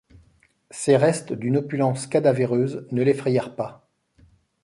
[0.71, 3.87] Ces restes d’une opulence cadavéreuse ne l’effrayèrent pas.